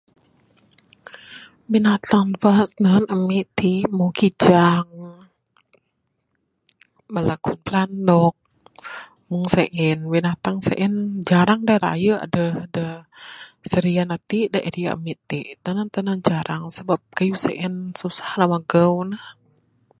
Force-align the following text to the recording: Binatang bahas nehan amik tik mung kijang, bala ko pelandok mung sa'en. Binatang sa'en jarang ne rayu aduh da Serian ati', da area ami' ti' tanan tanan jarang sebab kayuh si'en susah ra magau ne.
Binatang 1.71 2.27
bahas 2.43 2.69
nehan 2.81 3.05
amik 3.15 3.47
tik 3.59 3.87
mung 3.97 4.13
kijang, 4.19 4.87
bala 7.13 7.35
ko 7.45 7.51
pelandok 7.65 8.35
mung 9.29 9.45
sa'en. 9.55 9.99
Binatang 10.13 10.57
sa'en 10.67 10.93
jarang 11.29 11.61
ne 11.63 11.75
rayu 11.85 12.13
aduh 12.25 12.55
da 12.75 12.85
Serian 13.69 14.09
ati', 14.17 14.49
da 14.53 14.59
area 14.69 14.89
ami' 14.95 15.21
ti' 15.29 15.55
tanan 15.63 15.87
tanan 15.93 16.19
jarang 16.29 16.63
sebab 16.77 16.99
kayuh 17.17 17.39
si'en 17.43 17.75
susah 17.99 18.29
ra 18.39 18.45
magau 18.53 18.93
ne. 19.09 19.17